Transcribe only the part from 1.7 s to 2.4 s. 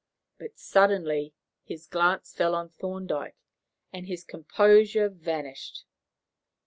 glance